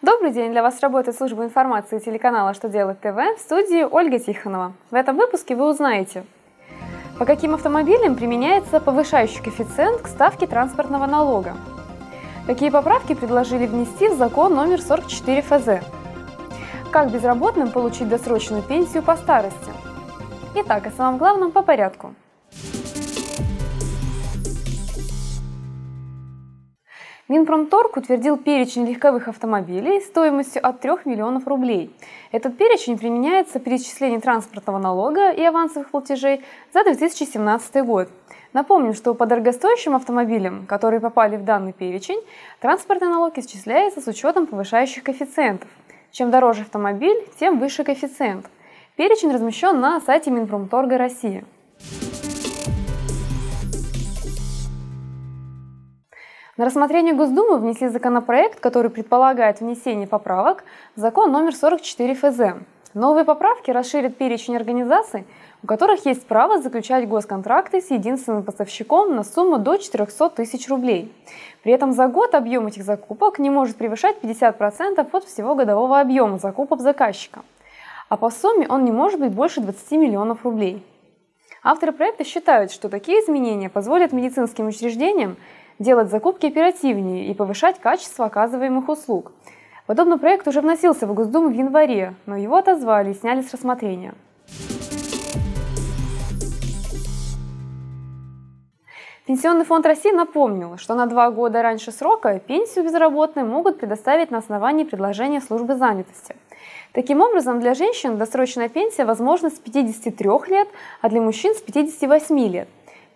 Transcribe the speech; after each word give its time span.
Добрый 0.00 0.30
день! 0.30 0.52
Для 0.52 0.62
вас 0.62 0.78
работает 0.78 1.16
служба 1.16 1.42
информации 1.42 1.98
телеканала 1.98 2.54
«Что 2.54 2.68
делать 2.68 3.00
ТВ» 3.00 3.16
в 3.16 3.40
студии 3.40 3.82
Ольга 3.82 4.20
Тихонова. 4.20 4.72
В 4.92 4.94
этом 4.94 5.16
выпуске 5.16 5.56
вы 5.56 5.68
узнаете, 5.68 6.24
по 7.18 7.24
каким 7.24 7.54
автомобилям 7.54 8.14
применяется 8.14 8.78
повышающий 8.78 9.42
коэффициент 9.42 10.02
к 10.02 10.06
ставке 10.06 10.46
транспортного 10.46 11.06
налога, 11.06 11.56
какие 12.46 12.70
поправки 12.70 13.16
предложили 13.16 13.66
внести 13.66 14.06
в 14.06 14.14
закон 14.14 14.54
номер 14.54 14.80
44 14.80 15.42
ФЗ, 15.42 15.84
как 16.92 17.10
безработным 17.10 17.72
получить 17.72 18.08
досрочную 18.08 18.62
пенсию 18.62 19.02
по 19.02 19.16
старости. 19.16 19.72
Итак, 20.54 20.86
о 20.86 20.92
самом 20.92 21.18
главном 21.18 21.50
по 21.50 21.62
порядку– 21.62 22.14
Минпромторг 27.28 27.98
утвердил 27.98 28.38
перечень 28.38 28.86
легковых 28.86 29.28
автомобилей 29.28 30.00
стоимостью 30.00 30.66
от 30.66 30.80
3 30.80 30.92
миллионов 31.04 31.46
рублей. 31.46 31.94
Этот 32.32 32.56
перечень 32.56 32.96
применяется 32.96 33.60
при 33.60 33.76
исчислении 33.76 34.16
транспортного 34.16 34.78
налога 34.78 35.30
и 35.30 35.44
авансовых 35.44 35.90
платежей 35.90 36.42
за 36.72 36.84
2017 36.84 37.84
год. 37.84 38.08
Напомним, 38.54 38.94
что 38.94 39.12
по 39.12 39.26
дорогостоящим 39.26 39.94
автомобилям, 39.94 40.64
которые 40.64 41.00
попали 41.00 41.36
в 41.36 41.44
данный 41.44 41.74
перечень, 41.74 42.22
транспортный 42.60 43.08
налог 43.08 43.36
исчисляется 43.36 44.00
с 44.00 44.06
учетом 44.06 44.46
повышающих 44.46 45.02
коэффициентов. 45.02 45.68
Чем 46.10 46.30
дороже 46.30 46.62
автомобиль, 46.62 47.28
тем 47.38 47.58
выше 47.58 47.84
коэффициент. 47.84 48.46
Перечень 48.96 49.32
размещен 49.32 49.78
на 49.78 50.00
сайте 50.00 50.30
Минпромторга 50.30 50.96
России. 50.96 51.44
На 56.58 56.64
рассмотрение 56.64 57.14
Госдумы 57.14 57.58
внесли 57.58 57.86
законопроект, 57.86 58.58
который 58.58 58.90
предполагает 58.90 59.60
внесение 59.60 60.08
поправок 60.08 60.64
в 60.96 61.00
закон 61.00 61.30
номер 61.30 61.54
44 61.54 62.14
ФЗ. 62.16 62.40
Новые 62.94 63.24
поправки 63.24 63.70
расширят 63.70 64.16
перечень 64.16 64.56
организаций, 64.56 65.24
у 65.62 65.68
которых 65.68 66.04
есть 66.04 66.26
право 66.26 66.60
заключать 66.60 67.08
госконтракты 67.08 67.80
с 67.80 67.92
единственным 67.92 68.42
поставщиком 68.42 69.14
на 69.14 69.22
сумму 69.22 69.58
до 69.58 69.76
400 69.76 70.30
тысяч 70.30 70.68
рублей. 70.68 71.14
При 71.62 71.72
этом 71.72 71.92
за 71.92 72.08
год 72.08 72.34
объем 72.34 72.66
этих 72.66 72.82
закупок 72.82 73.38
не 73.38 73.50
может 73.50 73.76
превышать 73.76 74.16
50% 74.20 75.08
от 75.12 75.24
всего 75.24 75.54
годового 75.54 76.00
объема 76.00 76.38
закупок 76.38 76.80
заказчика. 76.80 77.42
А 78.08 78.16
по 78.16 78.30
сумме 78.30 78.66
он 78.68 78.84
не 78.84 78.90
может 78.90 79.20
быть 79.20 79.30
больше 79.30 79.60
20 79.60 79.92
миллионов 79.92 80.42
рублей. 80.42 80.84
Авторы 81.62 81.92
проекта 81.92 82.24
считают, 82.24 82.72
что 82.72 82.88
такие 82.88 83.20
изменения 83.20 83.68
позволят 83.68 84.12
медицинским 84.12 84.66
учреждениям 84.66 85.36
делать 85.78 86.10
закупки 86.10 86.46
оперативнее 86.46 87.28
и 87.28 87.34
повышать 87.34 87.78
качество 87.78 88.26
оказываемых 88.26 88.88
услуг. 88.88 89.32
Подобный 89.86 90.18
проект 90.18 90.46
уже 90.46 90.60
вносился 90.60 91.06
в 91.06 91.14
Госдуму 91.14 91.48
в 91.48 91.54
январе, 91.54 92.14
но 92.26 92.36
его 92.36 92.56
отозвали 92.56 93.12
и 93.12 93.14
сняли 93.14 93.42
с 93.42 93.52
рассмотрения. 93.52 94.14
Пенсионный 99.26 99.66
фонд 99.66 99.84
России 99.84 100.10
напомнил, 100.10 100.78
что 100.78 100.94
на 100.94 101.04
два 101.04 101.30
года 101.30 101.60
раньше 101.62 101.92
срока 101.92 102.38
пенсию 102.38 102.86
безработным 102.86 103.46
могут 103.48 103.78
предоставить 103.78 104.30
на 104.30 104.38
основании 104.38 104.84
предложения 104.84 105.42
службы 105.42 105.76
занятости. 105.76 106.34
Таким 106.92 107.20
образом, 107.20 107.60
для 107.60 107.74
женщин 107.74 108.16
досрочная 108.16 108.70
пенсия 108.70 109.04
возможна 109.04 109.50
с 109.50 109.58
53 109.58 110.30
лет, 110.48 110.68
а 111.02 111.10
для 111.10 111.20
мужчин 111.20 111.54
с 111.54 111.60
58 111.60 112.38
лет. 112.48 112.68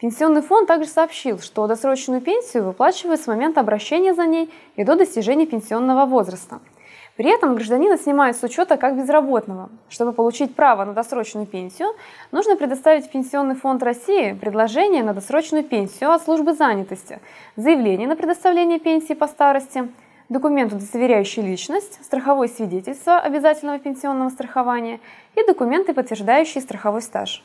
Пенсионный 0.03 0.43
фонд 0.43 0.67
также 0.67 0.89
сообщил, 0.91 1.39
что 1.39 1.69
досрочную 1.69 2.21
пенсию 2.21 2.65
выплачивают 2.65 3.21
с 3.21 3.29
момента 3.29 3.61
обращения 3.61 4.15
за 4.15 4.27
ней 4.27 4.51
и 4.75 4.83
до 4.83 4.97
достижения 4.97 5.47
пенсионного 5.47 6.07
возраста. 6.07 6.59
При 7.17 7.33
этом 7.33 7.55
гражданина 7.55 7.97
снимают 7.97 8.37
с 8.37 8.43
учета 8.43 8.77
как 8.79 8.99
безработного. 8.99 9.71
Чтобы 9.89 10.13
получить 10.13 10.57
право 10.57 10.85
на 10.85 10.93
досрочную 10.93 11.47
пенсию, 11.47 11.87
нужно 12.33 12.57
предоставить 12.57 13.07
в 13.07 13.11
Пенсионный 13.13 13.55
фонд 13.55 13.85
России 13.85 14.33
предложение 14.33 15.05
на 15.05 15.15
досрочную 15.15 15.63
пенсию 15.63 16.11
от 16.11 16.25
службы 16.25 16.55
занятости, 16.55 17.21
заявление 17.55 18.09
на 18.09 18.17
предоставление 18.17 18.81
пенсии 18.81 19.15
по 19.15 19.29
старости, 19.29 19.89
документ, 20.29 20.73
удостоверяющий 20.73 21.43
личность, 21.43 22.01
страховое 22.03 22.49
свидетельство 22.49 23.21
обязательного 23.21 23.79
пенсионного 23.79 24.31
страхования 24.31 24.99
и 25.37 25.47
документы, 25.47 25.95
подтверждающие 25.95 26.61
страховой 26.61 27.03
стаж. 27.03 27.45